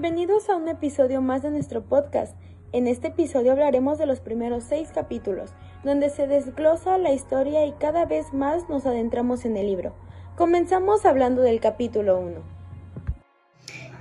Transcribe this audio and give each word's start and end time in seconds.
Bienvenidos 0.00 0.48
a 0.48 0.56
un 0.56 0.66
episodio 0.66 1.20
más 1.20 1.42
de 1.42 1.50
nuestro 1.50 1.84
podcast. 1.84 2.34
En 2.72 2.86
este 2.86 3.08
episodio 3.08 3.52
hablaremos 3.52 3.98
de 3.98 4.06
los 4.06 4.20
primeros 4.20 4.64
seis 4.64 4.88
capítulos, 4.94 5.50
donde 5.84 6.08
se 6.08 6.26
desglosa 6.26 6.96
la 6.96 7.12
historia 7.12 7.66
y 7.66 7.72
cada 7.72 8.06
vez 8.06 8.32
más 8.32 8.66
nos 8.70 8.86
adentramos 8.86 9.44
en 9.44 9.58
el 9.58 9.66
libro. 9.66 9.94
Comenzamos 10.38 11.04
hablando 11.04 11.42
del 11.42 11.60
capítulo 11.60 12.18
1. 12.18 12.40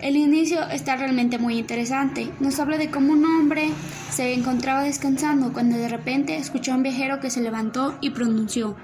El 0.01 0.15
inicio 0.15 0.65
está 0.69 0.95
realmente 0.95 1.37
muy 1.37 1.59
interesante. 1.59 2.31
Nos 2.39 2.61
habla 2.61 2.77
de 2.77 2.89
cómo 2.89 3.11
un 3.11 3.25
hombre 3.25 3.67
se 4.09 4.33
encontraba 4.33 4.83
descansando 4.83 5.51
cuando 5.51 5.75
de 5.75 5.89
repente 5.89 6.37
escuchó 6.37 6.71
a 6.71 6.75
un 6.75 6.83
viajero 6.83 7.19
que 7.19 7.29
se 7.29 7.41
levantó 7.41 7.97
y 7.99 8.11
pronunció 8.11 8.77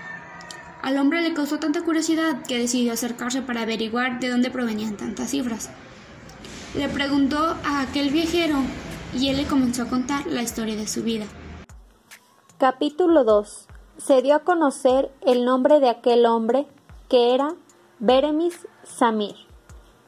Al 0.83 0.97
hombre 0.99 1.21
le 1.21 1.35
causó 1.35 1.59
tanta 1.59 1.83
curiosidad 1.83 2.43
que 2.47 2.59
decidió 2.59 2.93
acercarse 2.93 3.43
para 3.43 3.63
averiguar 3.63 4.19
de 4.19 4.31
dónde 4.31 4.51
provenían 4.51 4.97
tantas 4.97 5.31
cifras. 5.31 5.71
Le 6.75 6.89
preguntó 6.89 7.57
a 7.65 7.83
aquel 7.83 8.11
viajero 8.11 8.57
y 9.15 9.29
él 9.29 9.37
le 9.37 9.47
comenzó 9.47 9.83
a 9.83 9.89
contar 9.89 10.27
la 10.27 10.43
historia 10.43 10.77
de 10.77 10.87
su 10.87 11.03
vida. 11.03 11.27
Capítulo 12.59 13.25
2. 13.25 13.67
Se 13.99 14.23
dio 14.23 14.37
a 14.37 14.41
conocer 14.41 15.11
el 15.27 15.45
nombre 15.45 15.81
de 15.81 15.91
aquel 15.91 16.27
hombre 16.27 16.67
que 17.09 17.35
era 17.35 17.55
Beremis 17.99 18.67
Samir. 18.85 19.35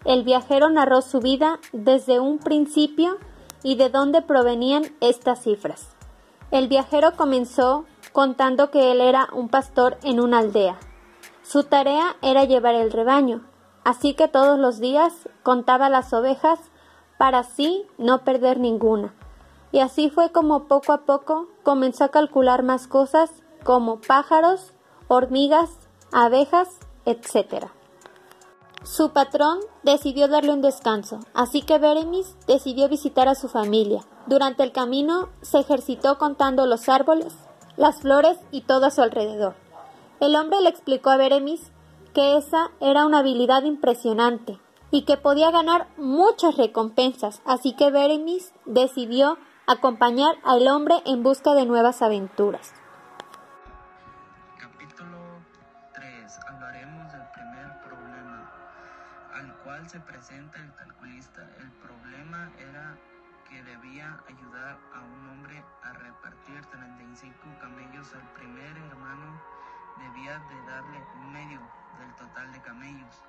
El 0.05 0.25
viajero 0.25 0.71
narró 0.71 1.03
su 1.03 1.21
vida 1.21 1.61
desde 1.73 2.19
un 2.19 2.39
principio 2.39 3.19
y 3.63 3.77
de 3.77 3.89
dónde 3.89 4.23
provenían 4.23 4.85
estas 5.01 5.43
cifras. 5.43 5.89
El 6.51 6.69
viajero 6.69 7.17
comenzó 7.17 7.85
contando 8.13 8.71
que 8.71 8.93
él 8.93 9.01
era 9.01 9.29
un 9.33 9.49
pastor 9.49 9.97
en 10.03 10.21
una 10.21 10.39
aldea. 10.39 10.79
Su 11.43 11.65
tarea 11.65 12.17
era 12.23 12.45
llevar 12.45 12.75
el 12.75 12.93
rebaño, 12.93 13.43
así 13.85 14.15
que 14.15 14.29
todos 14.29 14.59
los 14.59 14.79
días 14.79 15.29
contaba 15.43 15.89
las 15.89 16.13
ovejas 16.13 16.59
para 17.19 17.41
así 17.41 17.87
no 17.99 18.25
perder 18.25 18.59
ninguna. 18.59 19.15
Y 19.71 19.81
así 19.81 20.11
fue 20.11 20.31
como 20.31 20.65
poco 20.65 20.93
a 20.93 21.03
poco 21.03 21.49
comenzó 21.63 22.05
a 22.05 22.11
calcular 22.11 22.63
más 22.63 22.87
cosas 22.87 23.31
como 23.65 24.01
pájaros, 24.01 24.73
hormigas, 25.09 25.71
abejas, 26.13 26.69
etc. 27.07 27.67
Su 28.85 29.11
patrón 29.11 29.61
decidió 29.85 30.27
darle 30.27 30.53
un 30.53 30.61
descanso, 30.61 31.21
así 31.35 31.63
que 31.63 31.79
Beremis 31.79 32.37
decidió 32.49 32.89
visitar 32.89 33.29
a 33.29 33.37
su 33.37 33.49
familia. 33.49 34.03
Durante 34.27 34.65
el 34.65 34.73
camino 34.73 35.29
se 35.41 35.61
ejercitó 35.61 36.19
contando 36.19 36.67
los 36.67 36.89
árboles, 36.89 37.33
las 37.77 38.01
flores 38.01 38.39
y 38.51 38.63
todo 38.63 38.87
a 38.87 38.91
su 38.91 39.01
alrededor. 39.01 39.55
El 40.19 40.35
hombre 40.35 40.61
le 40.61 40.69
explicó 40.69 41.11
a 41.11 41.17
Beremis 41.17 41.71
que 42.13 42.37
esa 42.37 42.73
era 42.81 43.07
una 43.07 43.21
habilidad 43.21 43.63
impresionante 43.63 44.59
y 44.91 45.03
que 45.03 45.17
podía 45.17 45.53
ganar 45.53 45.87
muchas 45.97 46.57
recompensas, 46.57 47.41
así 47.45 47.75
que 47.75 47.91
Beremis 47.91 48.53
decidió 48.67 49.39
acompañar 49.69 50.35
al 50.43 50.67
hombre 50.67 50.97
en 51.07 51.23
busca 51.23 51.55
de 51.55 51.67
nuevas 51.67 52.03
aventuras. 52.03 52.73
Se 59.89 60.01
presenta 60.01 60.59
el 60.59 60.75
calculista. 60.75 61.49
El 61.59 61.71
problema 61.73 62.51
era 62.59 62.97
que 63.49 63.63
debía 63.63 64.21
ayudar 64.29 64.79
a 64.95 65.01
un 65.01 65.29
hombre 65.29 65.63
a 65.83 65.93
repartir 65.93 66.65
35 66.67 67.35
camellos 67.61 68.15
al 68.15 68.33
primer 68.35 68.77
hermano, 68.77 69.41
debía 69.99 70.39
de 70.39 70.71
darle 70.71 71.03
un 71.21 71.33
medio 71.33 71.61
del 71.99 72.15
total 72.17 72.53
de 72.53 72.61
camellos. 72.61 73.23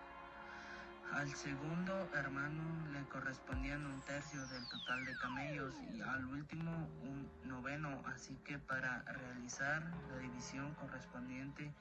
Al 1.12 1.30
segundo 1.36 2.10
hermano 2.14 2.64
le 2.92 3.04
correspondían 3.06 3.86
un 3.86 4.02
tercio 4.02 4.46
del 4.48 4.68
total 4.70 5.06
de 5.06 5.16
camellos 5.18 5.76
y 5.94 6.02
al 6.02 6.26
último 6.26 6.72
un 7.02 7.30
noveno, 7.44 8.02
así 8.08 8.36
que 8.46 8.58
para 8.58 9.04
realizar 9.04 9.84
la 10.10 10.18
división 10.18 10.74
correspondiente 10.76 11.72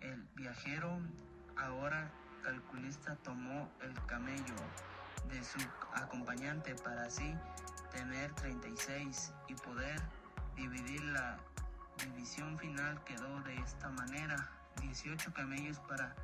el 0.00 0.22
viajero 0.34 1.00
ahora 1.56 2.10
calculista 2.48 3.14
tomó 3.16 3.70
el 3.82 3.92
camello 4.06 4.54
de 5.28 5.44
su 5.44 5.58
acompañante 5.92 6.74
para 6.76 7.02
así 7.02 7.34
tener 7.92 8.32
36 8.36 9.34
y 9.48 9.54
poder 9.54 10.00
dividir 10.56 11.04
la 11.04 11.36
división 12.02 12.58
final. 12.58 13.04
Quedó 13.04 13.38
de 13.42 13.54
esta 13.56 13.90
manera 13.90 14.50
18 14.80 15.30
camellos 15.34 15.78
para 15.80 16.16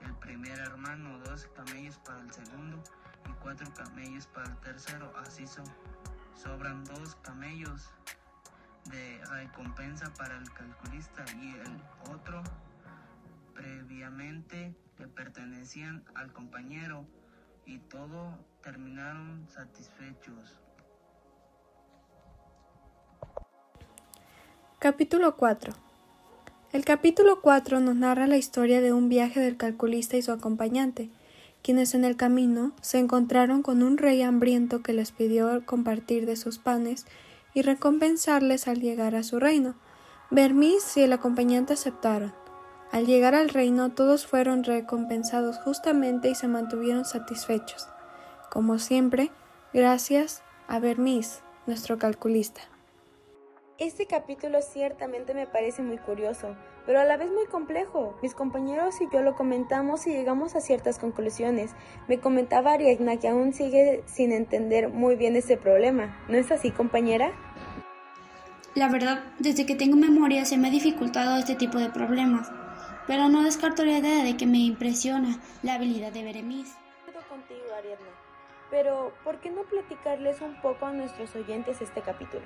el 0.00 0.14
primer 0.14 0.58
hermano 0.60 1.18
12 1.18 1.50
camellos 1.50 1.98
para 1.98 2.20
el 2.20 2.32
segundo 2.32 2.82
y 3.28 3.32
4 3.42 3.74
camellos 3.74 4.26
para 4.28 4.48
el 4.48 4.56
tercero. 4.60 5.12
Así 5.18 5.44
sobran 6.42 6.84
dos 6.84 7.16
camellos 7.16 7.90
de 8.84 9.22
recompensa 9.26 10.10
para 10.14 10.38
el 10.38 10.50
calculista 10.54 11.22
y 11.38 11.52
el 11.52 11.82
otro 12.14 12.42
previamente 13.52 14.74
pertenecían 15.08 16.04
al 16.14 16.32
compañero 16.32 17.04
y 17.64 17.78
todos 17.78 18.34
terminaron 18.62 19.46
satisfechos. 19.48 20.60
Capítulo 24.78 25.36
4 25.36 25.72
El 26.72 26.84
capítulo 26.84 27.40
4 27.40 27.80
nos 27.80 27.96
narra 27.96 28.26
la 28.26 28.36
historia 28.36 28.80
de 28.80 28.92
un 28.92 29.08
viaje 29.08 29.40
del 29.40 29.56
calculista 29.56 30.16
y 30.16 30.22
su 30.22 30.32
acompañante, 30.32 31.10
quienes 31.62 31.94
en 31.94 32.04
el 32.04 32.16
camino 32.16 32.72
se 32.80 32.98
encontraron 32.98 33.62
con 33.62 33.82
un 33.82 33.98
rey 33.98 34.22
hambriento 34.22 34.82
que 34.82 34.92
les 34.92 35.12
pidió 35.12 35.64
compartir 35.66 36.26
de 36.26 36.36
sus 36.36 36.58
panes 36.58 37.06
y 37.54 37.62
recompensarles 37.62 38.68
al 38.68 38.80
llegar 38.80 39.16
a 39.16 39.22
su 39.22 39.40
reino. 39.40 39.74
Bermis 40.30 40.96
y 40.96 41.02
el 41.02 41.12
acompañante 41.12 41.72
aceptaron. 41.72 42.45
Al 42.92 43.04
llegar 43.04 43.34
al 43.34 43.48
reino 43.48 43.90
todos 43.90 44.26
fueron 44.26 44.64
recompensados 44.64 45.58
justamente 45.58 46.30
y 46.30 46.34
se 46.34 46.48
mantuvieron 46.48 47.04
satisfechos. 47.04 47.88
Como 48.50 48.78
siempre, 48.78 49.30
gracias 49.74 50.42
a 50.68 50.78
Bermis, 50.78 51.42
nuestro 51.66 51.98
calculista. 51.98 52.60
Este 53.78 54.06
capítulo 54.06 54.62
ciertamente 54.62 55.34
me 55.34 55.46
parece 55.46 55.82
muy 55.82 55.98
curioso, 55.98 56.56
pero 56.86 57.00
a 57.00 57.04
la 57.04 57.18
vez 57.18 57.30
muy 57.30 57.44
complejo. 57.46 58.16
Mis 58.22 58.34
compañeros 58.34 58.94
y 59.02 59.12
yo 59.12 59.20
lo 59.20 59.34
comentamos 59.34 60.06
y 60.06 60.12
llegamos 60.12 60.54
a 60.54 60.60
ciertas 60.60 60.98
conclusiones. 60.98 61.72
Me 62.08 62.18
comentaba 62.18 62.72
Ariadna 62.72 63.18
que 63.18 63.28
aún 63.28 63.52
sigue 63.52 64.02
sin 64.06 64.32
entender 64.32 64.88
muy 64.88 65.16
bien 65.16 65.36
este 65.36 65.58
problema. 65.58 66.16
¿No 66.28 66.38
es 66.38 66.50
así, 66.52 66.70
compañera? 66.70 67.32
La 68.74 68.88
verdad, 68.88 69.24
desde 69.38 69.66
que 69.66 69.74
tengo 69.74 69.96
memoria 69.96 70.46
se 70.46 70.56
me 70.56 70.68
ha 70.68 70.70
dificultado 70.70 71.36
este 71.36 71.56
tipo 71.56 71.78
de 71.78 71.90
problemas 71.90 72.50
pero 73.06 73.28
no 73.28 73.42
descarto 73.42 73.84
la 73.84 73.98
idea 73.98 74.24
de 74.24 74.36
que 74.36 74.46
me 74.46 74.58
impresiona 74.58 75.40
la 75.62 75.74
habilidad 75.74 76.12
de 76.12 76.20
Ariadna, 77.76 78.06
pero 78.70 79.12
¿por 79.22 79.38
qué 79.40 79.50
no 79.50 79.62
platicarles 79.62 80.40
un 80.40 80.60
poco 80.60 80.86
a 80.86 80.92
nuestros 80.92 81.34
oyentes 81.36 81.80
este 81.80 82.00
capítulo? 82.00 82.42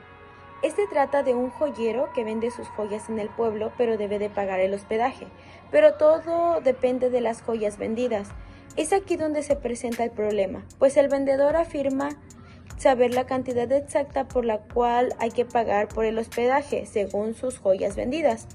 Este 0.62 0.86
trata 0.88 1.22
de 1.22 1.34
un 1.34 1.50
joyero 1.50 2.12
que 2.14 2.24
vende 2.24 2.50
sus 2.50 2.68
joyas 2.68 3.08
en 3.08 3.18
el 3.18 3.30
pueblo, 3.30 3.72
pero 3.78 3.96
debe 3.96 4.18
de 4.18 4.28
pagar 4.28 4.60
el 4.60 4.74
hospedaje. 4.74 5.26
Pero 5.70 5.94
todo 5.94 6.60
depende 6.60 7.08
de 7.08 7.22
las 7.22 7.40
joyas 7.40 7.78
vendidas. 7.78 8.28
Es 8.76 8.92
aquí 8.92 9.16
donde 9.16 9.42
se 9.42 9.56
presenta 9.56 10.04
el 10.04 10.10
problema, 10.10 10.64
pues 10.78 10.96
el 10.96 11.08
vendedor 11.08 11.56
afirma 11.56 12.10
saber 12.76 13.14
la 13.14 13.24
cantidad 13.26 13.70
exacta 13.72 14.28
por 14.28 14.44
la 14.44 14.58
cual 14.58 15.14
hay 15.18 15.30
que 15.30 15.44
pagar 15.44 15.88
por 15.88 16.04
el 16.04 16.18
hospedaje, 16.18 16.86
según 16.86 17.34
sus 17.34 17.58
joyas 17.58 17.96
vendidas 17.96 18.46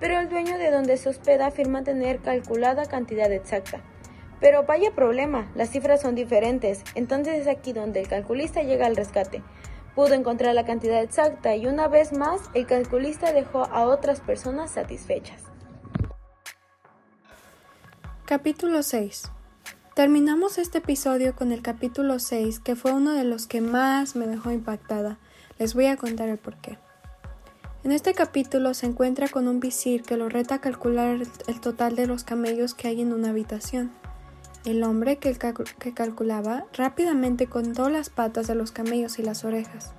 pero 0.00 0.18
el 0.18 0.28
dueño 0.28 0.58
de 0.58 0.70
donde 0.70 0.96
se 0.96 1.08
hospeda 1.08 1.46
afirma 1.46 1.84
tener 1.84 2.20
calculada 2.20 2.86
cantidad 2.86 3.30
exacta. 3.32 3.80
Pero 4.40 4.64
vaya 4.64 4.94
problema, 4.94 5.50
las 5.54 5.70
cifras 5.70 6.02
son 6.02 6.14
diferentes, 6.14 6.82
entonces 6.94 7.40
es 7.40 7.48
aquí 7.48 7.72
donde 7.72 8.00
el 8.00 8.08
calculista 8.08 8.62
llega 8.62 8.86
al 8.86 8.96
rescate. 8.96 9.42
Pudo 9.94 10.14
encontrar 10.14 10.54
la 10.54 10.64
cantidad 10.64 11.02
exacta 11.02 11.54
y 11.54 11.66
una 11.66 11.88
vez 11.88 12.12
más 12.12 12.40
el 12.54 12.66
calculista 12.66 13.32
dejó 13.32 13.64
a 13.64 13.86
otras 13.86 14.20
personas 14.20 14.72
satisfechas. 14.72 15.42
Capítulo 18.26 18.82
6 18.82 19.30
Terminamos 19.94 20.58
este 20.58 20.78
episodio 20.78 21.36
con 21.36 21.52
el 21.52 21.62
capítulo 21.62 22.18
6, 22.18 22.58
que 22.58 22.74
fue 22.74 22.90
uno 22.90 23.12
de 23.12 23.22
los 23.22 23.46
que 23.46 23.60
más 23.60 24.16
me 24.16 24.26
dejó 24.26 24.50
impactada. 24.50 25.18
Les 25.60 25.72
voy 25.74 25.86
a 25.86 25.96
contar 25.96 26.28
el 26.28 26.38
porqué. 26.38 26.78
En 27.84 27.92
este 27.92 28.14
capítulo 28.14 28.72
se 28.72 28.86
encuentra 28.86 29.28
con 29.28 29.46
un 29.46 29.60
visir 29.60 30.04
que 30.04 30.16
lo 30.16 30.30
reta 30.30 30.54
a 30.54 30.60
calcular 30.62 31.18
el 31.46 31.60
total 31.60 31.96
de 31.96 32.06
los 32.06 32.24
camellos 32.24 32.72
que 32.72 32.88
hay 32.88 33.02
en 33.02 33.12
una 33.12 33.28
habitación. 33.28 33.92
El 34.64 34.82
hombre 34.82 35.18
que, 35.18 35.36
calculaba 35.92 36.64
rápidamente 36.72 37.46
contó 37.46 37.90
las 37.90 38.08
patas 38.08 38.46
de 38.46 38.54
los 38.54 38.72
camellos 38.72 39.18
y 39.18 39.22
las 39.22 39.44
orejas. 39.44 39.92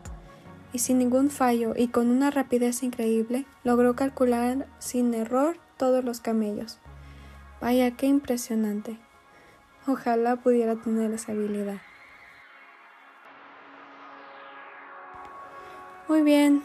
y 0.74 0.80
sin 0.80 0.98
ningún 0.98 1.30
fallo 1.30 1.74
y 1.78 1.88
con 1.88 2.10
una 2.10 2.32
rapidez 2.32 2.84
increíble 2.84 3.46
logró 3.64 3.96
calcular 3.96 4.68
sin 4.80 5.14
error 5.14 5.56
todos 5.78 6.04
los 6.04 6.20
camellos. 6.20 6.80
Vaya, 7.62 7.92
qué 7.92 8.08
impresionante. 8.08 8.98
Ojalá 9.88 10.38
pudiera 10.38 10.76
tener 10.76 11.14
esa 11.14 11.34
habilidad. 11.34 11.78
Muy 16.10 16.24
bien, 16.24 16.64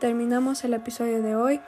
terminamos 0.00 0.64
el 0.64 0.74
episodio 0.74 1.22
de 1.22 1.36
hoy. 1.36 1.60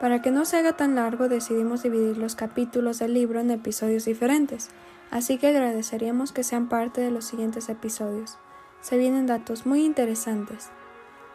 Para 0.00 0.20
que 0.20 0.30
no 0.30 0.44
se 0.44 0.58
haga 0.58 0.76
tan 0.76 0.96
largo 0.96 1.28
decidimos 1.28 1.82
dividir 1.82 2.18
los 2.18 2.34
capítulos 2.34 2.98
del 2.98 3.14
libro 3.14 3.40
en 3.40 3.50
episodios 3.50 4.04
diferentes, 4.04 4.68
así 5.10 5.38
que 5.38 5.48
agradeceríamos 5.48 6.32
que 6.32 6.44
sean 6.44 6.68
parte 6.68 7.00
de 7.00 7.10
los 7.10 7.24
siguientes 7.24 7.70
episodios. 7.70 8.36
Se 8.82 8.98
vienen 8.98 9.26
datos 9.26 9.64
muy 9.64 9.84
interesantes. 9.84 10.70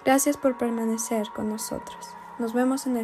Gracias 0.05 0.37
por 0.37 0.57
permanecer 0.57 1.25
con 1.35 1.49
nosotros. 1.49 2.07
Nos 2.39 2.53
vemos 2.53 2.85
en 2.85 2.91
el 2.91 2.95